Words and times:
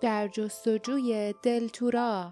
در 0.00 0.28
جستجوی 0.28 1.34
دلتورا. 1.42 2.30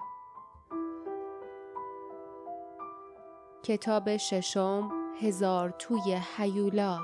کتاب 3.62 4.16
ششم 4.16 4.90
هزار 5.20 5.70
توی 5.70 6.20
هیولا. 6.36 6.98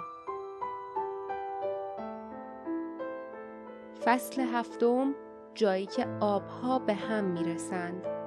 فصل 4.05 4.41
هفتم 4.41 5.15
جایی 5.55 5.87
که 5.87 6.07
آبها 6.21 6.79
به 6.79 6.95
هم 6.95 7.25
می‌رسند. 7.25 8.20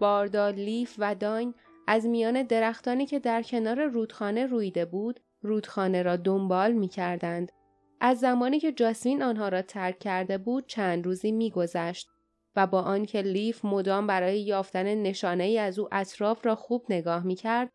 باردال 0.00 0.54
لیف 0.54 0.94
و 0.98 1.14
داین 1.14 1.54
از 1.86 2.06
میان 2.06 2.42
درختانی 2.42 3.06
که 3.06 3.18
در 3.18 3.42
کنار 3.42 3.86
رودخانه 3.86 4.46
رویده 4.46 4.84
بود 4.84 5.20
رودخانه 5.42 6.02
را 6.02 6.16
دنبال 6.16 6.72
می 6.72 6.88
کردند. 6.88 7.52
از 8.00 8.20
زمانی 8.20 8.60
که 8.60 8.72
جاسمین 8.72 9.22
آنها 9.22 9.48
را 9.48 9.62
ترک 9.62 9.98
کرده 9.98 10.38
بود 10.38 10.66
چند 10.66 11.06
روزی 11.06 11.32
میگذشت 11.32 12.08
و 12.56 12.66
با 12.66 12.82
آنکه 12.82 13.22
لیف 13.22 13.64
مدام 13.64 14.06
برای 14.06 14.40
یافتن 14.40 14.94
نشانه 14.94 15.44
ای 15.44 15.58
از 15.58 15.78
او 15.78 15.88
اطراف 15.92 16.46
را 16.46 16.54
خوب 16.54 16.86
نگاه 16.90 17.26
می 17.26 17.34
کرد 17.34 17.70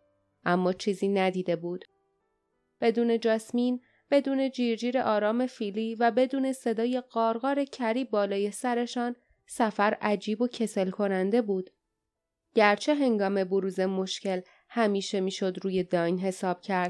اما 0.46 0.74
چیزی 0.74 1.08
ندیده 1.08 1.56
بود. 1.56 1.86
بدون 2.82 3.20
جاسمین، 3.20 3.82
بدون 4.12 4.52
جیرجیر 4.52 5.00
آرام 5.00 5.46
فیلی 5.46 5.96
و 5.96 6.12
بدون 6.12 6.54
صدای 6.54 7.02
قارقار 7.02 7.64
کری 7.64 8.04
بالای 8.04 8.52
سرشان 8.52 9.16
سفر 9.48 9.98
عجیب 10.02 10.42
و 10.42 10.48
کسل 10.48 10.90
کننده 10.90 11.42
بود. 11.42 11.70
گرچه 12.56 12.96
هنگام 12.96 13.44
بروز 13.44 13.80
مشکل 13.80 14.42
همیشه 14.70 15.20
می‌شد 15.20 15.58
روی 15.62 15.84
داین 15.84 16.20
حساب 16.20 16.62
کرد 16.62 16.90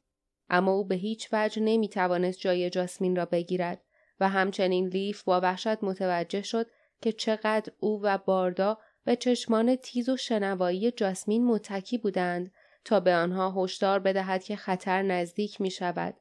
اما 0.50 0.72
او 0.72 0.86
به 0.86 0.96
هیچ 0.96 1.30
وجه 1.32 1.62
نمی 1.62 1.90
توانست 1.90 2.40
جای 2.40 2.70
جاسمین 2.70 3.16
را 3.16 3.26
بگیرد 3.26 3.82
و 4.20 4.30
همچنین 4.30 4.88
لیف 4.88 5.24
با 5.24 5.42
وحشت 5.42 5.84
متوجه 5.84 6.42
شد 6.42 6.68
که 7.02 7.12
چقدر 7.12 7.74
او 7.80 8.02
و 8.04 8.18
باردا 8.18 8.78
به 9.04 9.16
چشمان 9.16 9.76
تیز 9.76 10.10
و 10.10 10.18
شنوایی 10.18 10.92
جاسمین 10.92 11.46
متکی 11.46 11.98
بودند 11.98 12.52
تا 12.86 13.00
به 13.00 13.16
آنها 13.16 13.64
هشدار 13.64 14.00
بدهد 14.00 14.44
که 14.44 14.56
خطر 14.56 15.02
نزدیک 15.02 15.62
می 15.62 15.72
شود. 15.72 16.16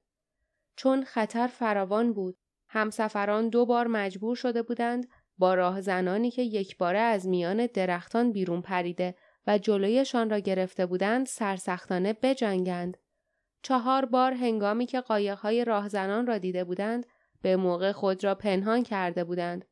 چون 0.76 1.04
خطر 1.04 1.46
فراوان 1.46 2.12
بود 2.12 2.36
همسفران 2.68 3.48
دو 3.48 3.66
بار 3.66 3.86
مجبور 3.86 4.36
شده 4.36 4.62
بودند 4.62 5.08
با 5.38 5.54
راه 5.54 5.80
زنانی 5.80 6.30
که 6.30 6.42
یک 6.42 6.78
باره 6.78 6.98
از 6.98 7.26
میان 7.26 7.66
درختان 7.66 8.32
بیرون 8.32 8.62
پریده 8.62 9.14
و 9.46 9.58
جلویشان 9.58 10.30
را 10.30 10.38
گرفته 10.38 10.86
بودند 10.86 11.26
سرسختانه 11.26 12.12
بجنگند. 12.12 12.96
چهار 13.62 14.04
بار 14.04 14.32
هنگامی 14.32 14.86
که 14.86 15.00
قایقهای 15.00 15.64
راهزنان 15.64 16.26
را 16.26 16.38
دیده 16.38 16.64
بودند 16.64 17.06
به 17.42 17.56
موقع 17.56 17.92
خود 17.92 18.24
را 18.24 18.34
پنهان 18.34 18.82
کرده 18.82 19.24
بودند. 19.24 19.64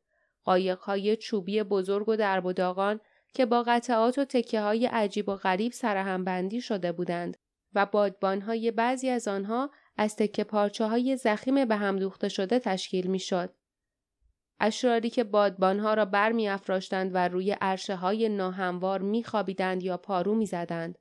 قایقهای 0.43 1.15
چوبی 1.15 1.63
بزرگ 1.63 2.09
و 2.09 2.15
درب 2.15 2.45
و 2.45 2.53
داغان 2.53 2.99
که 3.33 3.45
با 3.45 3.63
قطعات 3.63 4.17
و 4.17 4.25
تکه 4.25 4.61
های 4.61 4.85
عجیب 4.85 5.29
و 5.29 5.35
غریب 5.35 5.71
سرهم 5.71 6.23
بندی 6.23 6.61
شده 6.61 6.91
بودند 6.91 7.37
و 7.75 7.85
بادبانهای 7.85 8.71
بعضی 8.71 9.09
از 9.09 9.27
آنها 9.27 9.71
از 9.97 10.15
تکه 10.15 10.43
پارچه 10.43 10.85
های 10.85 11.17
زخیم 11.17 11.65
به 11.65 11.75
هم 11.75 11.99
دوخته 11.99 12.29
شده 12.29 12.59
تشکیل 12.59 13.07
می 13.07 13.19
شد. 13.19 13.53
اشراری 14.59 15.09
که 15.09 15.23
بادبانها 15.23 15.93
را 15.93 16.05
بر 16.05 16.31
می 16.31 16.49
افراشتند 16.49 17.11
و 17.13 17.27
روی 17.27 17.51
عرشه 17.61 17.95
های 17.95 18.29
ناهموار 18.29 19.01
می 19.01 19.23
خوابیدند 19.23 19.83
یا 19.83 19.97
پارو 19.97 20.35
می 20.35 20.45
زدند. 20.45 20.97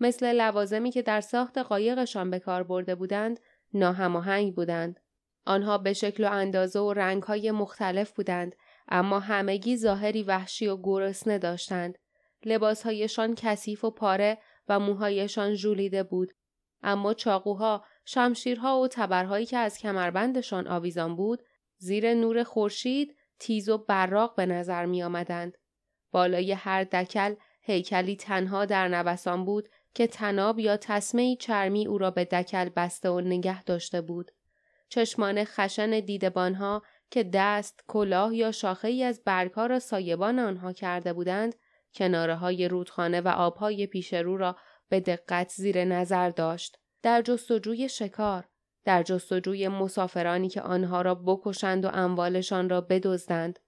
مثل 0.00 0.32
لوازمی 0.32 0.90
که 0.90 1.02
در 1.02 1.20
ساخت 1.20 1.58
قایقشان 1.58 2.30
به 2.30 2.38
کار 2.38 2.62
برده 2.62 2.94
بودند 2.94 3.40
ناهماهنگ 3.74 4.54
بودند. 4.54 5.00
آنها 5.46 5.78
به 5.78 5.92
شکل 5.92 6.24
و 6.24 6.30
اندازه 6.30 6.80
و 6.80 6.92
رنگهای 6.92 7.50
مختلف 7.50 8.12
بودند 8.12 8.56
اما 8.88 9.20
همگی 9.20 9.76
ظاهری 9.76 10.22
وحشی 10.22 10.66
و 10.66 10.76
گرسنه 10.76 11.38
داشتند. 11.38 11.98
لباسهایشان 12.44 13.34
کثیف 13.34 13.84
و 13.84 13.90
پاره 13.90 14.38
و 14.68 14.78
موهایشان 14.78 15.54
ژولیده 15.54 16.02
بود. 16.02 16.32
اما 16.82 17.14
چاقوها، 17.14 17.84
شمشیرها 18.04 18.80
و 18.80 18.88
تبرهایی 18.88 19.46
که 19.46 19.56
از 19.56 19.78
کمربندشان 19.78 20.68
آویزان 20.68 21.16
بود 21.16 21.42
زیر 21.82 22.14
نور 22.14 22.44
خورشید 22.44 23.16
تیز 23.38 23.68
و 23.68 23.78
براق 23.78 24.34
به 24.34 24.46
نظر 24.46 24.86
می 24.86 25.02
آمدند. 25.02 25.58
بالای 26.10 26.52
هر 26.52 26.84
دکل 26.84 27.34
هیکلی 27.62 28.16
تنها 28.16 28.64
در 28.64 28.88
نوسان 28.88 29.44
بود 29.44 29.68
که 29.94 30.06
تناب 30.06 30.58
یا 30.58 30.76
تسمه 30.76 31.36
چرمی 31.36 31.86
او 31.86 31.98
را 31.98 32.10
به 32.10 32.24
دکل 32.24 32.68
بسته 32.68 33.10
و 33.10 33.20
نگه 33.20 33.64
داشته 33.64 34.00
بود. 34.00 34.30
چشمان 34.88 35.44
خشن 35.44 36.00
دیدبانها 36.00 36.82
که 37.10 37.24
دست، 37.32 37.84
کلاه 37.86 38.34
یا 38.34 38.52
شاخه 38.52 38.88
ای 38.88 39.04
از 39.04 39.24
برگها 39.24 39.66
را 39.66 39.78
سایبان 39.78 40.38
آنها 40.38 40.72
کرده 40.72 41.12
بودند، 41.12 41.54
کناره 41.94 42.34
های 42.34 42.68
رودخانه 42.68 43.20
و 43.20 43.28
آبهای 43.28 43.86
پیش 43.86 44.14
رو 44.14 44.36
را 44.36 44.56
به 44.88 45.00
دقت 45.00 45.48
زیر 45.48 45.84
نظر 45.84 46.30
داشت. 46.30 46.78
در 47.02 47.22
جستجوی 47.22 47.88
شکار، 47.88 48.48
در 48.84 49.02
جستجوی 49.02 49.68
مسافرانی 49.68 50.48
که 50.48 50.62
آنها 50.62 51.02
را 51.02 51.14
بکشند 51.14 51.84
و 51.84 51.90
اموالشان 51.92 52.68
را 52.68 52.80
بدزدند 52.80 53.58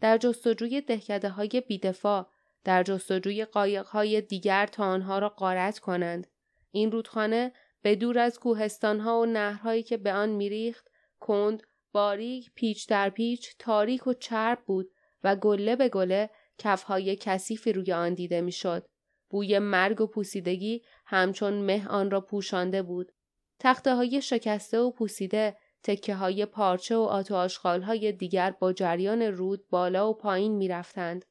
در 0.00 0.18
جستجوی 0.18 0.80
دهکده 0.80 1.28
های 1.28 1.62
بیدفاع 1.68 2.26
در 2.64 2.82
جستجوی 2.82 3.44
قایق 3.44 3.86
های 3.86 4.20
دیگر 4.20 4.66
تا 4.66 4.84
آنها 4.84 5.18
را 5.18 5.28
غارت 5.28 5.78
کنند. 5.78 6.26
این 6.70 6.92
رودخانه 6.92 7.52
به 7.82 7.94
دور 7.96 8.18
از 8.18 8.38
کوهستان 8.38 9.00
ها 9.00 9.20
و 9.20 9.26
نهرهایی 9.26 9.82
که 9.82 9.96
به 9.96 10.12
آن 10.12 10.28
میریخت 10.28 10.88
کند 11.20 11.62
باریک 11.92 12.50
پیچ 12.54 12.88
در 12.88 13.10
پیچ 13.10 13.54
تاریک 13.58 14.06
و 14.06 14.12
چرب 14.12 14.58
بود 14.66 14.90
و 15.24 15.36
گله 15.36 15.76
به 15.76 15.88
گله 15.88 16.30
کفهای 16.58 17.16
کثیفی 17.16 17.72
روی 17.72 17.92
آن 17.92 18.14
دیده 18.14 18.40
می‌شد. 18.40 18.88
بوی 19.30 19.58
مرگ 19.58 20.00
و 20.00 20.06
پوسیدگی 20.06 20.82
همچون 21.06 21.54
مه 21.54 21.88
آن 21.88 22.10
را 22.10 22.20
پوشانده 22.20 22.82
بود. 22.82 23.12
تخته 23.58 23.94
های 23.94 24.22
شکسته 24.22 24.78
و 24.78 24.90
پوسیده 24.90 25.56
تکه 25.82 26.14
های 26.14 26.46
پارچه 26.46 26.96
و 26.96 27.00
آتو 27.00 27.48
های 27.64 28.12
دیگر 28.12 28.50
با 28.50 28.72
جریان 28.72 29.22
رود 29.22 29.68
بالا 29.70 30.10
و 30.10 30.14
پایین 30.14 30.56
می 30.56 30.68
رفتند. 30.68 31.24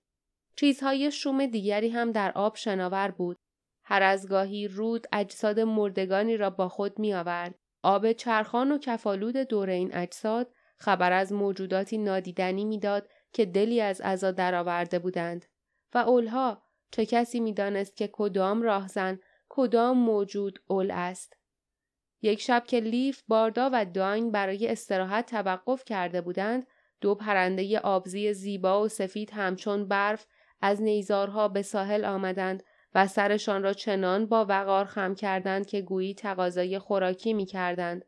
چیزهای 0.56 1.12
شوم 1.12 1.46
دیگری 1.46 1.90
هم 1.90 2.12
در 2.12 2.32
آب 2.32 2.56
شناور 2.56 3.12
بود. 3.12 3.40
هر 3.84 4.04
از 4.04 4.28
گاهی 4.28 4.68
رود 4.68 5.08
اجساد 5.12 5.60
مردگانی 5.60 6.38
را 6.38 6.50
با 6.50 6.70
خود 6.70 7.00
می 7.00 7.14
آورد. 7.14 7.56
آب 7.84 8.12
چرخان 8.12 8.72
و 8.72 8.78
کفالود 8.78 9.38
دور 9.38 9.70
این 9.70 9.96
اجساد 9.96 10.54
خبر 10.78 11.12
از 11.12 11.34
موجوداتی 11.34 11.98
نادیدنی 11.98 12.66
می‌داد 12.66 13.10
که 13.34 13.46
دلی 13.46 13.82
از 13.82 14.02
عزا 14.02 14.32
درآورده 14.32 15.00
بودند 15.00 15.46
و 15.94 15.98
اولها 15.98 16.62
چه 16.92 17.06
کسی 17.06 17.40
می‌دانست 17.40 17.96
که 17.96 18.10
کدام 18.14 18.62
راهزن 18.62 19.20
کدام 19.50 19.98
موجود 19.98 20.60
اول 20.68 20.92
است 20.92 21.38
یک 22.24 22.42
شب 22.42 22.64
که 22.68 22.80
لیف، 22.80 23.24
باردا 23.28 23.70
و 23.74 23.86
داین 23.86 24.32
برای 24.32 24.68
استراحت 24.68 25.26
توقف 25.26 25.84
کرده 25.86 26.22
بودند، 26.22 26.68
دو 27.02 27.16
پرنده 27.16 27.80
آبزی 27.80 28.34
زیبا 28.34 28.84
و 28.84 28.88
سفید 28.88 29.32
همچون 29.32 29.88
برف 29.88 30.26
از 30.62 30.82
نیزارها 30.82 31.48
به 31.48 31.62
ساحل 31.62 32.06
آمدند 32.06 32.64
و 32.96 33.08
سرشان 33.08 33.64
را 33.64 33.74
چنان 33.74 34.26
با 34.26 34.46
وقار 34.46 34.86
خم 34.86 35.16
کردند 35.16 35.66
که 35.66 35.82
گویی 35.82 36.14
تقاضای 36.14 36.80
خوراکی 36.80 37.34
می 37.34 37.46
کردند. 37.46 38.06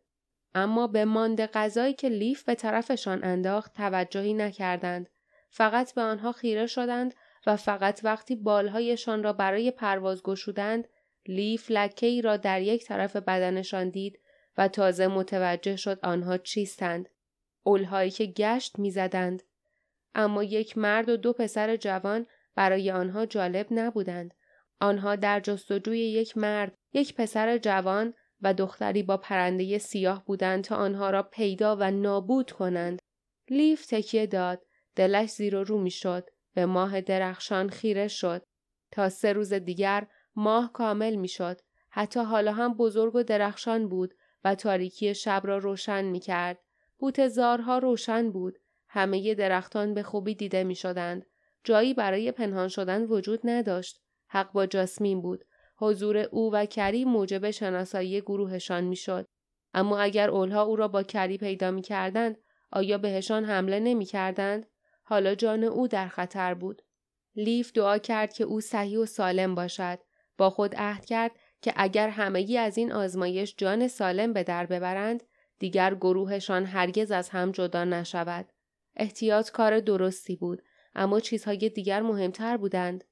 اما 0.53 0.87
به 0.87 1.05
مانده 1.05 1.47
غذایی 1.47 1.93
که 1.93 2.09
لیف 2.09 2.43
به 2.43 2.55
طرفشان 2.55 3.23
انداخت 3.23 3.73
توجهی 3.73 4.33
نکردند. 4.33 5.09
فقط 5.49 5.93
به 5.93 6.01
آنها 6.01 6.31
خیره 6.31 6.67
شدند 6.67 7.13
و 7.47 7.55
فقط 7.55 8.01
وقتی 8.03 8.35
بالهایشان 8.35 9.23
را 9.23 9.33
برای 9.33 9.71
پرواز 9.71 10.23
گشودند 10.23 10.87
لیف 11.27 11.71
لکه 11.71 12.07
ای 12.07 12.21
را 12.21 12.37
در 12.37 12.61
یک 12.61 12.85
طرف 12.85 13.15
بدنشان 13.15 13.89
دید 13.89 14.19
و 14.57 14.67
تازه 14.67 15.07
متوجه 15.07 15.75
شد 15.75 15.99
آنها 16.03 16.37
چیستند. 16.37 17.09
اولهایی 17.63 18.11
که 18.11 18.25
گشت 18.25 18.79
می‌زدند. 18.79 19.43
اما 20.15 20.43
یک 20.43 20.77
مرد 20.77 21.09
و 21.09 21.17
دو 21.17 21.33
پسر 21.33 21.75
جوان 21.75 22.25
برای 22.55 22.91
آنها 22.91 23.25
جالب 23.25 23.67
نبودند. 23.71 24.33
آنها 24.79 25.15
در 25.15 25.39
جستجوی 25.39 25.99
یک 25.99 26.37
مرد، 26.37 26.77
یک 26.93 27.15
پسر 27.15 27.57
جوان 27.57 28.13
و 28.41 28.53
دختری 28.53 29.03
با 29.03 29.17
پرنده 29.17 29.77
سیاه 29.77 30.25
بودند 30.25 30.63
تا 30.63 30.75
آنها 30.75 31.09
را 31.09 31.23
پیدا 31.23 31.75
و 31.75 31.91
نابود 31.91 32.51
کنند. 32.51 32.99
لیف 33.49 33.85
تکیه 33.85 34.27
داد. 34.27 34.61
دلش 34.95 35.29
زیر 35.29 35.55
و 35.55 35.63
رو 35.63 35.77
می 35.77 35.91
شد. 35.91 36.29
به 36.53 36.65
ماه 36.65 37.01
درخشان 37.01 37.69
خیره 37.69 38.07
شد. 38.07 38.45
تا 38.91 39.09
سه 39.09 39.33
روز 39.33 39.53
دیگر 39.53 40.07
ماه 40.35 40.73
کامل 40.73 41.15
می‌شد. 41.15 41.61
حتی 41.89 42.19
حالا 42.19 42.51
هم 42.51 42.73
بزرگ 42.73 43.15
و 43.15 43.23
درخشان 43.23 43.89
بود 43.89 44.13
و 44.43 44.55
تاریکی 44.55 45.13
شب 45.13 45.41
را 45.45 45.57
روشن 45.57 46.05
می 46.05 46.19
کرد. 46.19 46.59
بوت 46.97 47.27
زارها 47.27 47.77
روشن 47.77 48.31
بود. 48.31 48.59
همه 48.87 49.35
درختان 49.35 49.93
به 49.93 50.03
خوبی 50.03 50.35
دیده 50.35 50.63
می 50.63 50.75
شدند. 50.75 51.25
جایی 51.63 51.93
برای 51.93 52.31
پنهان 52.31 52.67
شدن 52.67 53.03
وجود 53.03 53.39
نداشت. 53.43 54.01
حق 54.27 54.51
با 54.51 54.65
جاسمین 54.65 55.21
بود. 55.21 55.45
حضور 55.77 56.17
او 56.17 56.53
و 56.53 56.65
کری 56.65 57.05
موجب 57.05 57.51
شناسایی 57.51 58.21
گروهشان 58.21 58.83
می‌شد. 58.83 59.27
اما 59.73 59.99
اگر 59.99 60.29
اولها 60.29 60.63
او 60.63 60.75
را 60.75 60.87
با 60.87 61.03
کری 61.03 61.37
پیدا 61.37 61.71
می 61.71 61.81
کردند 61.81 62.37
آیا 62.71 62.97
بهشان 62.97 63.45
حمله 63.45 63.79
نمی 63.79 64.05
کردند؟ 64.05 64.65
حالا 65.03 65.35
جان 65.35 65.63
او 65.63 65.87
در 65.87 66.07
خطر 66.07 66.53
بود. 66.53 66.81
لیف 67.35 67.71
دعا 67.73 67.97
کرد 67.97 68.33
که 68.33 68.43
او 68.43 68.61
صحیح 68.61 68.99
و 68.99 69.05
سالم 69.05 69.55
باشد. 69.55 69.99
با 70.37 70.49
خود 70.49 70.75
عهد 70.75 71.05
کرد 71.05 71.31
که 71.61 71.73
اگر 71.75 72.09
همگی 72.09 72.57
از 72.57 72.77
این 72.77 72.91
آزمایش 72.91 73.55
جان 73.57 73.87
سالم 73.87 74.33
به 74.33 74.43
در 74.43 74.65
ببرند 74.65 75.23
دیگر 75.59 75.95
گروهشان 75.95 76.65
هرگز 76.65 77.11
از 77.11 77.29
هم 77.29 77.51
جدا 77.51 77.83
نشود. 77.83 78.45
احتیاط 78.95 79.51
کار 79.51 79.79
درستی 79.79 80.35
بود 80.35 80.61
اما 80.95 81.19
چیزهای 81.19 81.69
دیگر 81.69 82.01
مهمتر 82.01 82.57
بودند. 82.57 83.03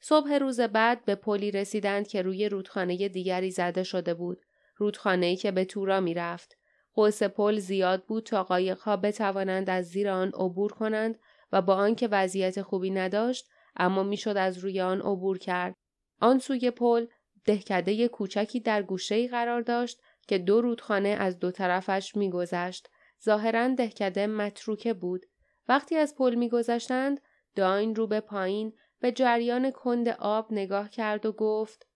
صبح 0.00 0.34
روز 0.34 0.60
بعد 0.60 1.04
به 1.04 1.14
پلی 1.14 1.50
رسیدند 1.50 2.08
که 2.08 2.22
روی 2.22 2.48
رودخانه 2.48 3.08
دیگری 3.08 3.50
زده 3.50 3.82
شده 3.82 4.14
بود. 4.14 4.40
رودخانه‌ای 4.76 5.36
که 5.36 5.50
به 5.50 5.64
تورا 5.64 6.00
می‌رفت. 6.00 6.58
قوس 6.94 7.22
پل 7.22 7.58
زیاد 7.58 8.04
بود 8.04 8.24
تا 8.24 8.44
قایقها 8.44 8.96
بتوانند 8.96 9.70
از 9.70 9.86
زیر 9.86 10.08
آن 10.08 10.28
عبور 10.28 10.72
کنند 10.72 11.18
و 11.52 11.62
با 11.62 11.74
آنکه 11.74 12.08
وضعیت 12.08 12.62
خوبی 12.62 12.90
نداشت 12.90 13.48
اما 13.76 14.02
می‌شد 14.02 14.36
از 14.36 14.58
روی 14.58 14.80
آن 14.80 15.00
عبور 15.00 15.38
کرد. 15.38 15.76
آن 16.20 16.38
سوی 16.38 16.70
پل 16.70 17.06
دهکده 17.44 18.08
کوچکی 18.08 18.60
در 18.60 18.82
گوشه 18.82 19.28
قرار 19.28 19.62
داشت 19.62 20.00
که 20.28 20.38
دو 20.38 20.60
رودخانه 20.60 21.08
از 21.08 21.38
دو 21.38 21.50
طرفش 21.50 22.16
میگذشت. 22.16 22.88
ظاهرا 23.24 23.68
دهکده 23.68 24.26
متروکه 24.26 24.94
بود. 24.94 25.26
وقتی 25.68 25.96
از 25.96 26.14
پل 26.14 26.34
میگذشتند 26.34 27.20
داین 27.54 27.94
رو 27.94 28.06
به 28.06 28.20
پایین 28.20 28.72
به 29.00 29.12
جریان 29.12 29.70
کند 29.70 30.08
آب 30.08 30.52
نگاه 30.52 30.90
کرد 30.90 31.26
و 31.26 31.32
گفت 31.32 31.86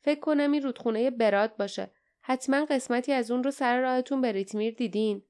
فکر 0.00 0.20
کنم 0.20 0.52
این 0.52 0.62
رودخونه 0.62 1.10
براد 1.10 1.56
باشه. 1.56 1.90
حتما 2.20 2.64
قسمتی 2.64 3.12
از 3.12 3.30
اون 3.30 3.44
رو 3.44 3.50
سر 3.50 3.80
راهتون 3.80 4.20
به 4.20 4.32
ریتمیر 4.32 4.74
دیدین. 4.74 5.22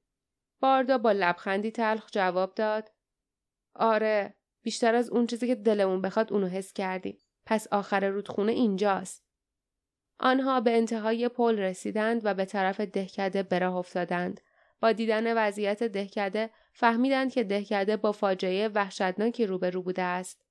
باردا 0.59 0.97
با 0.97 1.11
لبخندی 1.11 1.71
تلخ 1.71 2.09
جواب 2.11 2.55
داد. 2.55 2.91
آره 3.73 4.35
بیشتر 4.61 4.95
از 4.95 5.09
اون 5.09 5.27
چیزی 5.27 5.47
که 5.47 5.55
دلمون 5.55 6.01
بخواد 6.01 6.33
اونو 6.33 6.47
حس 6.47 6.73
کردیم. 6.73 7.17
پس 7.49 7.67
آخر 7.71 8.09
رودخونه 8.09 8.51
اینجاست. 8.51 9.23
آنها 10.19 10.61
به 10.61 10.77
انتهای 10.77 11.29
پل 11.29 11.59
رسیدند 11.59 12.21
و 12.23 12.33
به 12.33 12.45
طرف 12.45 12.81
دهکده 12.81 13.43
براه 13.43 13.75
افتادند. 13.75 14.41
با 14.79 14.91
دیدن 14.91 15.37
وضعیت 15.37 15.83
دهکده 15.83 16.49
فهمیدند 16.73 17.31
که 17.31 17.43
دهکده 17.43 17.97
با 17.97 18.11
فاجعه 18.11 18.67
وحشتناکی 18.67 19.45
روبرو 19.45 19.81
بوده 19.81 20.01
است. 20.01 20.45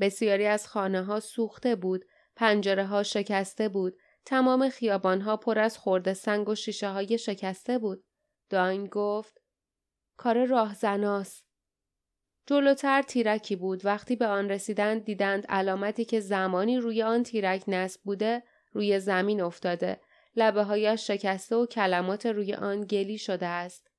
بسیاری 0.00 0.46
از 0.46 0.68
خانه 0.68 1.02
ها 1.02 1.20
سوخته 1.20 1.76
بود، 1.76 2.04
پنجره 2.36 2.86
ها 2.86 3.02
شکسته 3.02 3.68
بود، 3.68 3.96
تمام 4.24 4.68
خیابان 4.68 5.20
ها 5.20 5.36
پر 5.36 5.58
از 5.58 5.78
خورده 5.78 6.14
سنگ 6.14 6.48
و 6.48 6.54
شیشه 6.54 6.88
های 6.88 7.18
شکسته 7.18 7.78
بود. 7.78 8.04
داین 8.50 8.86
گفت 8.86 9.40
کار 10.16 10.44
راهزناست. 10.44 11.51
جلوتر 12.46 13.02
تیرکی 13.02 13.56
بود 13.56 13.84
وقتی 13.84 14.16
به 14.16 14.26
آن 14.26 14.48
رسیدند 14.48 15.04
دیدند 15.04 15.46
علامتی 15.46 16.04
که 16.04 16.20
زمانی 16.20 16.78
روی 16.78 17.02
آن 17.02 17.22
تیرک 17.22 17.64
نصب 17.68 18.00
بوده 18.04 18.42
روی 18.72 19.00
زمین 19.00 19.40
افتاده 19.40 20.00
لبه 20.36 20.62
هایش 20.62 21.06
شکسته 21.06 21.56
و 21.56 21.66
کلمات 21.66 22.26
روی 22.26 22.54
آن 22.54 22.80
گلی 22.80 23.18
شده 23.18 23.46
است. 23.46 23.90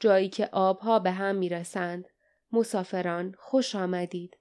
جایی 0.00 0.28
که 0.28 0.48
آبها 0.52 0.98
به 0.98 1.10
هم 1.10 1.36
می 1.36 1.48
رسند. 1.48 2.08
مسافران 2.52 3.34
خوش 3.38 3.74
آمدید. 3.74 4.38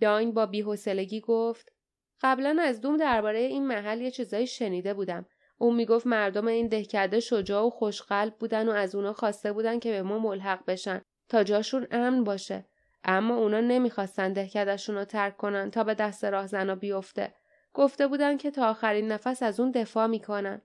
داین 0.00 0.34
با 0.34 0.46
بیحسلگی 0.46 1.20
گفت 1.20 1.72
قبلا 2.20 2.56
از 2.62 2.80
دوم 2.80 2.96
درباره 2.96 3.38
این 3.38 3.66
محل 3.66 4.00
یه 4.00 4.10
چیزایی 4.10 4.46
شنیده 4.46 4.94
بودم. 4.94 5.26
اون 5.58 5.76
می‌گفت 5.76 6.06
مردم 6.06 6.48
این 6.48 6.68
دهکده 6.68 7.20
شجاع 7.20 7.66
و 7.66 7.70
خوشقلب 7.70 8.34
بودن 8.38 8.68
و 8.68 8.72
از 8.72 8.94
اونا 8.94 9.12
خواسته 9.12 9.52
بودن 9.52 9.78
که 9.78 9.90
به 9.90 10.02
ما 10.02 10.18
ملحق 10.18 10.64
بشن 10.66 11.02
تا 11.28 11.44
جاشون 11.44 11.86
امن 11.90 12.24
باشه. 12.24 12.66
اما 13.04 13.36
اونا 13.36 13.60
نمی‌خواستن 13.60 14.32
دهکدهشون 14.32 14.94
رو 14.94 15.04
ترک 15.04 15.36
کنن 15.36 15.70
تا 15.70 15.84
به 15.84 15.94
دست 15.94 16.24
راهزنا 16.24 16.74
بیفته. 16.74 17.34
گفته 17.74 18.06
بودن 18.06 18.36
که 18.36 18.50
تا 18.50 18.70
آخرین 18.70 19.12
نفس 19.12 19.42
از 19.42 19.60
اون 19.60 19.70
دفاع 19.70 20.06
می‌کنن. 20.06 20.62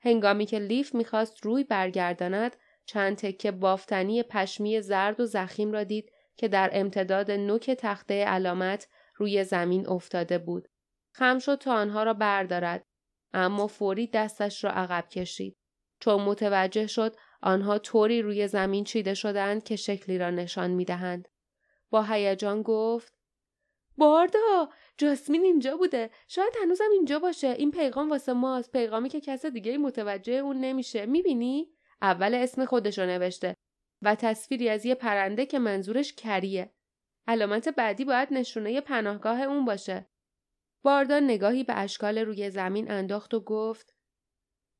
هنگامی 0.00 0.46
که 0.46 0.58
لیف 0.58 0.94
می‌خواست 0.94 1.46
روی 1.46 1.64
برگرداند 1.64 2.56
چند 2.86 3.16
تکه 3.16 3.50
بافتنی 3.50 4.22
پشمی 4.22 4.80
زرد 4.80 5.20
و 5.20 5.26
زخیم 5.26 5.72
را 5.72 5.84
دید 5.84 6.12
که 6.36 6.48
در 6.48 6.70
امتداد 6.72 7.30
نوک 7.30 7.70
تخته 7.70 8.24
علامت 8.24 8.88
روی 9.16 9.44
زمین 9.44 9.88
افتاده 9.88 10.38
بود. 10.38 10.68
خم 11.12 11.38
شد 11.38 11.58
تا 11.58 11.74
آنها 11.74 12.02
را 12.02 12.14
بردارد 12.14 12.84
اما 13.32 13.66
فوری 13.66 14.06
دستش 14.06 14.64
را 14.64 14.70
عقب 14.70 15.08
کشید. 15.08 15.56
چون 16.00 16.22
متوجه 16.22 16.86
شد 16.86 17.16
آنها 17.42 17.78
طوری 17.78 18.22
روی 18.22 18.48
زمین 18.48 18.84
چیده 18.84 19.14
شدند 19.14 19.62
که 19.62 19.76
شکلی 19.76 20.18
را 20.18 20.30
نشان 20.30 20.70
می‌دهند. 20.70 21.28
با 21.90 22.02
هیجان 22.02 22.62
گفت 22.62 23.14
باردا 23.96 24.68
جاسمین 24.98 25.44
اینجا 25.44 25.76
بوده. 25.76 26.10
شاید 26.28 26.52
هنوزم 26.62 26.90
اینجا 26.92 27.18
باشه. 27.18 27.48
این 27.48 27.70
پیغام 27.70 28.10
واسه 28.10 28.32
ماست. 28.32 28.72
پیغامی 28.72 29.08
که 29.08 29.20
کس 29.20 29.46
دیگه 29.46 29.78
متوجه 29.78 30.32
اون 30.32 30.60
نمیشه. 30.60 31.06
می‌بینی؟ 31.06 31.68
اول 32.02 32.34
اسم 32.34 32.64
خودش 32.64 32.98
رو 32.98 33.06
نوشته 33.06 33.54
و 34.02 34.14
تصویری 34.14 34.68
از 34.68 34.86
یه 34.86 34.94
پرنده 34.94 35.46
که 35.46 35.58
منظورش 35.58 36.14
کریه. 36.14 36.74
علامت 37.28 37.68
بعدی 37.68 38.04
باید 38.04 38.28
نشونه 38.32 38.80
پناهگاه 38.80 39.40
اون 39.40 39.64
باشه. 39.64 40.06
باردان 40.82 41.24
نگاهی 41.24 41.64
به 41.64 41.78
اشکال 41.78 42.18
روی 42.18 42.50
زمین 42.50 42.90
انداخت 42.90 43.34
و 43.34 43.40
گفت 43.40 43.94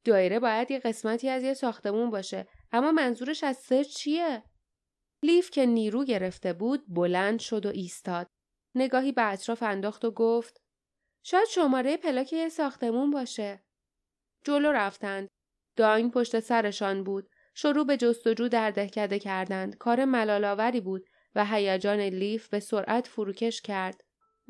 دایره 0.04 0.40
باید 0.40 0.70
یه 0.70 0.78
قسمتی 0.78 1.28
از 1.28 1.42
یه 1.42 1.54
ساختمون 1.54 2.10
باشه 2.10 2.48
اما 2.72 2.92
منظورش 2.92 3.44
از 3.44 3.56
سر 3.56 3.82
چیه 3.82 4.42
لیف 5.22 5.50
که 5.50 5.66
نیرو 5.66 6.04
گرفته 6.04 6.52
بود 6.52 6.84
بلند 6.88 7.40
شد 7.40 7.66
و 7.66 7.68
ایستاد 7.68 8.26
نگاهی 8.74 9.12
به 9.12 9.32
اطراف 9.32 9.62
انداخت 9.62 10.04
و 10.04 10.10
گفت 10.10 10.60
شاید 11.22 11.48
شماره 11.48 11.96
پلاک 11.96 12.32
یه 12.32 12.48
ساختمون 12.48 13.10
باشه. 13.10 13.64
جلو 14.44 14.72
رفتند. 14.72 15.28
داین 15.76 16.10
پشت 16.10 16.40
سرشان 16.40 17.04
بود. 17.04 17.28
شروع 17.54 17.86
به 17.86 17.96
جستجو 17.96 18.48
در 18.48 18.70
دهکده 18.70 19.18
کردند. 19.18 19.76
کار 19.76 20.04
ملالاوری 20.04 20.80
بود 20.80 21.06
و 21.34 21.44
هیجان 21.44 22.00
لیف 22.00 22.48
به 22.48 22.60
سرعت 22.60 23.06
فروکش 23.06 23.62
کرد. 23.62 24.00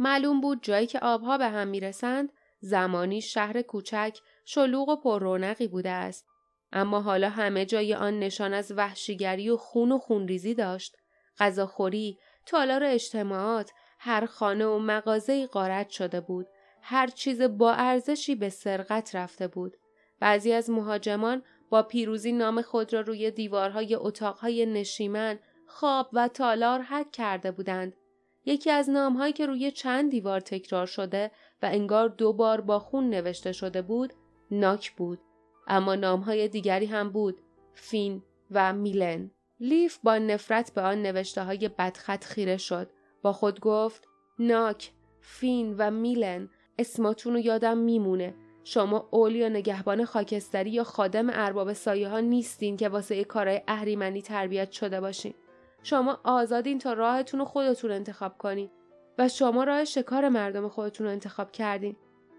معلوم 0.03 0.41
بود 0.41 0.63
جایی 0.63 0.87
که 0.87 0.99
آبها 0.99 1.39
به 1.39 1.49
هم 1.49 1.69
می‌رسند 1.69 2.33
زمانی 2.61 3.21
شهر 3.21 3.63
کوچک 3.63 4.19
شلوغ 4.45 4.89
و 4.89 4.97
پررونقی 4.97 5.69
بوده 5.69 5.91
است. 5.91 6.27
اما 6.73 7.01
حالا 7.01 7.29
همه 7.29 7.67
جای 7.67 7.95
آن 7.95 8.19
نشان 8.19 8.55
از 8.55 8.73
وحشیگری 8.73 9.51
و 9.51 9.57
خون 9.57 9.93
و 9.93 9.99
خونریزی 9.99 10.55
داشت. 10.55 10.97
غذاخوری، 11.39 12.19
تالار 12.47 12.85
اجتماعات، 12.85 13.73
هر 13.99 14.27
خانه 14.27 14.67
و 14.67 14.79
مغازه 14.79 15.47
غارت 15.47 15.91
شده 15.91 16.21
بود. 16.21 16.47
هر 16.83 17.07
چیز 17.07 17.43
با 17.43 17.73
ارزشی 17.73 18.35
به 18.35 18.49
سرقت 18.49 19.15
رفته 19.15 19.49
بود. 19.49 19.77
بعضی 20.21 20.53
از 20.53 20.71
مهاجمان 20.71 21.43
با 21.71 21.83
پیروزی 21.83 22.33
نام 22.33 22.63
خود 22.63 22.93
را 22.93 23.01
روی 23.01 23.31
دیوارهای 23.31 23.95
اتاقهای 23.95 24.67
نشیمن، 24.67 25.39
خواب 25.67 26.11
و 26.13 26.29
تالار 26.29 26.83
حک 26.83 27.13
کرده 27.13 27.51
بودند. 27.51 27.97
یکی 28.45 28.71
از 28.71 28.91
نامهایی 28.91 29.33
که 29.33 29.47
روی 29.47 29.71
چند 29.71 30.11
دیوار 30.11 30.41
تکرار 30.41 30.87
شده 30.87 31.31
و 31.63 31.67
انگار 31.73 32.09
دو 32.09 32.33
بار 32.33 32.61
با 32.61 32.79
خون 32.79 33.11
نوشته 33.11 33.53
شده 33.53 33.83
بود، 33.83 34.13
ناک 34.51 34.93
بود. 34.93 35.19
اما 35.67 35.95
نامهای 35.95 36.49
دیگری 36.49 36.87
هم 36.87 37.11
بود، 37.11 37.41
فین 37.75 38.23
و 38.51 38.73
میلن. 38.73 39.31
لیف 39.61 39.99
با 40.03 40.19
نفرت 40.19 40.75
به 40.75 40.81
آن 40.81 41.03
نوشته 41.03 41.43
های 41.45 41.69
بدخط 41.69 42.25
خیره 42.25 42.57
شد. 42.57 42.91
با 43.23 43.33
خود 43.33 43.61
گفت 43.61 44.09
ناک، 44.39 44.93
فین 45.21 45.75
و 45.79 45.91
میلن 45.91 46.49
اسماتون 46.79 47.33
رو 47.33 47.39
یادم 47.39 47.79
میمونه. 47.79 48.35
شما 48.65 49.09
اولی 49.11 49.39
یا 49.39 49.49
نگهبان 49.49 50.05
خاکستری 50.05 50.71
یا 50.71 50.85
خادم 50.85 51.27
ارباب 51.31 51.73
سایه 51.73 52.09
ها 52.09 52.21
نیستین 52.21 52.77
که 52.77 52.89
واسه 52.89 53.25
کارهای 53.25 53.63
اهریمنی 53.69 54.23
تربیت 54.23 54.71
شده 54.71 55.01
باشین. 55.01 55.35
شما 55.83 56.21
آزادین 56.25 56.79
تا 56.79 56.93
راهتون 56.93 57.41
رو 57.41 57.47
خودتون 57.47 57.91
انتخاب 57.91 58.39
کنین 58.39 58.71
و 59.19 59.29
شما 59.29 59.65
راه 59.65 59.85
شکار 59.85 60.29
مردم 60.29 60.69
خودتون 60.69 61.07
رو 61.07 61.13
انتخاب 61.13 61.53
کردین. 61.53 61.97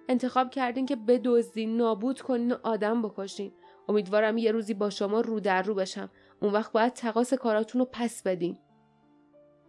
انتخاب 0.09 0.49
کردین 0.49 0.85
که 0.85 0.95
بدزدین، 0.95 1.77
نابود 1.77 2.21
کنین 2.21 2.51
و 2.51 2.57
آدم 2.63 3.01
بکشین. 3.01 3.53
امیدوارم 3.89 4.37
یه 4.37 4.51
روزی 4.51 4.73
با 4.73 4.89
شما 4.89 5.21
رو 5.21 5.39
در 5.39 5.61
رو 5.61 5.75
بشم. 5.75 6.09
اون 6.41 6.53
وقت 6.53 6.71
باید 6.71 6.93
تقاس 6.93 7.33
کاراتون 7.33 7.79
رو 7.79 7.87
پس 7.91 8.23
بدین. 8.23 8.57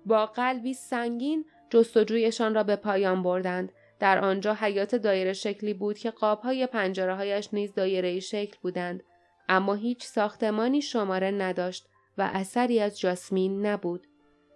با 0.06 0.26
قلبی 0.26 0.74
سنگین 0.74 1.44
جستجویشان 1.70 2.54
را 2.54 2.62
به 2.62 2.76
پایان 2.76 3.22
بردند. 3.22 3.72
در 3.98 4.18
آنجا 4.18 4.54
حیات 4.54 4.94
دایره 4.94 5.32
شکلی 5.32 5.74
بود 5.74 5.98
که 5.98 6.10
قابهای 6.10 6.66
پنجره 6.66 7.14
هایش 7.14 7.48
نیز 7.52 7.74
دایره 7.74 8.20
شکل 8.20 8.56
بودند. 8.62 9.02
اما 9.48 9.74
هیچ 9.74 10.04
ساختمانی 10.04 10.82
شماره 10.82 11.30
نداشت 11.30 11.88
و 12.18 12.30
اثری 12.32 12.80
از 12.80 13.00
جاسمین 13.00 13.66
نبود. 13.66 14.06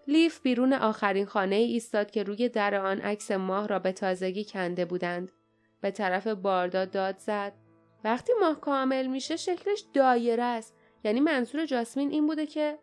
لیف 0.09 0.41
بیرون 0.41 0.73
آخرین 0.73 1.27
خانه 1.27 1.57
ای 1.57 1.73
ایستاد 1.73 2.11
که 2.11 2.23
روی 2.23 2.49
در 2.49 2.75
آن 2.75 3.01
عکس 3.01 3.31
ماه 3.31 3.69
را 3.69 3.79
به 3.79 3.93
تازگی 3.93 4.45
کنده 4.45 4.85
بودند. 4.85 5.33
به 5.81 5.91
طرف 5.91 6.27
باردا 6.27 6.85
داد 6.85 7.19
زد. 7.19 7.53
وقتی 8.05 8.33
ماه 8.41 8.61
کامل 8.61 9.07
میشه 9.07 9.37
شکلش 9.37 9.85
دایره 9.95 10.43
است. 10.43 10.75
یعنی 11.05 11.21
منظور 11.21 11.67
جاسمین 11.67 12.11
این 12.11 12.27
بوده 12.27 12.47
که 12.47 12.79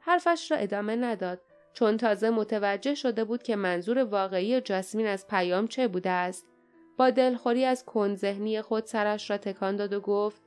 حرفش 0.00 0.50
را 0.50 0.56
ادامه 0.56 0.96
نداد 0.96 1.40
چون 1.72 1.96
تازه 1.96 2.30
متوجه 2.30 2.94
شده 2.94 3.24
بود 3.24 3.42
که 3.42 3.56
منظور 3.56 3.98
واقعی 3.98 4.60
جاسمین 4.60 5.06
از 5.06 5.26
پیام 5.26 5.66
چه 5.66 5.88
بوده 5.88 6.10
است. 6.10 6.46
با 6.96 7.10
دلخوری 7.10 7.64
از 7.64 7.84
کنذهنی 7.84 8.62
خود 8.62 8.84
سرش 8.84 9.30
را 9.30 9.38
تکان 9.38 9.76
داد 9.76 9.92
و 9.92 10.00
گفت 10.00 10.42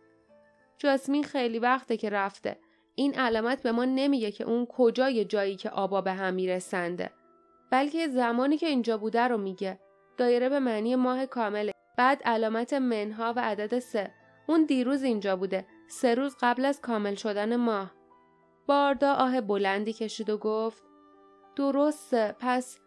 جاسمین 0.77 1.24
خیلی 1.24 1.60
وقته 1.60 1.98
که 1.98 2.10
رفته. 2.10 2.58
این 2.95 3.15
علامت 3.19 3.62
به 3.62 3.71
ما 3.71 3.85
نمیگه 3.85 4.31
که 4.31 4.43
اون 4.43 4.65
کجای 4.65 5.25
جایی 5.25 5.55
که 5.55 5.69
آبا 5.69 6.01
به 6.01 6.12
هم 6.12 6.33
میرسنده. 6.33 7.12
بلکه 7.71 8.07
زمانی 8.07 8.57
که 8.57 8.67
اینجا 8.67 8.97
بوده 8.97 9.21
رو 9.21 9.38
میگه. 9.38 9.79
دایره 10.17 10.50
به 10.50 10.59
معنی 10.59 10.95
ماه 10.95 11.25
کامله. 11.25 11.71
بعد 11.97 12.21
علامت 12.25 12.73
منها 12.73 13.33
و 13.35 13.39
عدد 13.39 13.79
سه. 13.79 14.12
اون 14.47 14.65
دیروز 14.65 15.03
اینجا 15.03 15.35
بوده. 15.35 15.65
سه 15.89 16.15
روز 16.15 16.35
قبل 16.41 16.65
از 16.65 16.81
کامل 16.81 17.15
شدن 17.15 17.55
ماه. 17.55 17.91
باردا 18.67 19.13
آه 19.13 19.41
بلندی 19.41 19.93
کشید 19.93 20.29
و 20.29 20.38
گفت 20.38 20.83
درسته 21.55 22.35
پس 22.39 22.79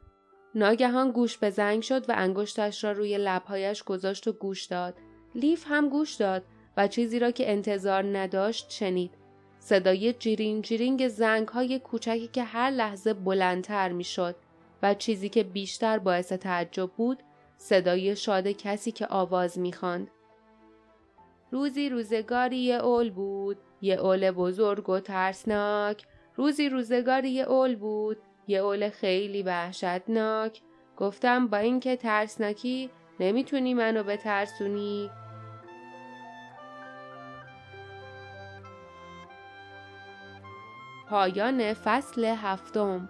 ناگهان 0.55 1.11
گوش 1.11 1.39
به 1.39 1.51
زنگ 1.51 1.83
شد 1.83 2.11
و 2.11 2.15
انگشتش 2.17 2.85
را 2.85 2.93
روی 2.93 3.19
لبهایش 3.19 3.83
گذاشت 3.83 4.29
و 4.29 4.33
گوش 4.33 4.65
داد. 4.65 4.95
لیف 5.35 5.65
هم 5.69 5.89
گوش 5.89 6.15
داد 6.15 6.45
و 6.77 6.89
چیزی 6.89 7.19
را 7.19 7.31
که 7.31 7.53
انتظار 7.53 8.19
نداشت 8.19 8.71
شنید. 8.71 9.26
صدای 9.69 10.13
جیرین 10.13 10.63
جیرینگ 10.63 11.09
زنگ 11.09 11.49
های 11.49 11.79
کوچکی 11.79 12.29
که 12.29 12.43
هر 12.43 12.71
لحظه 12.71 13.15
بلندتر 13.15 13.93
می 13.93 14.05
شد 14.05 14.35
و 14.83 14.95
چیزی 14.95 15.29
که 15.29 15.43
بیشتر 15.43 15.99
باعث 15.99 16.33
تعجب 16.33 16.91
بود 16.91 17.23
صدای 17.57 18.17
شاد 18.17 18.47
کسی 18.47 18.93
که 18.93 19.07
آواز 19.07 19.59
می 19.59 19.73
خاند. 19.73 20.11
روزی 21.51 21.89
روزگاری 21.89 22.57
یه 22.57 22.75
اول 22.75 23.11
بود 23.11 23.57
یه 23.83 23.95
اول 23.95 24.31
بزرگ 24.31 24.89
و 24.89 25.01
ترسناک. 25.01 26.03
روزی 26.37 26.69
روزگاری 26.69 27.31
یه 27.31 27.45
اول 27.45 27.77
بود 27.77 28.17
یه 28.49 28.59
اول 28.59 28.89
خیلی 28.89 29.43
وحشتناک. 29.43 30.61
گفتم 30.97 31.47
با 31.47 31.57
اینکه 31.57 31.97
ترسناکی 31.97 32.91
نمی‌تونی 33.21 33.75
منو 33.75 34.03
بترسونی. 34.03 35.11
پایان 41.09 41.73
فصل 41.73 42.25
هفتم. 42.25 43.09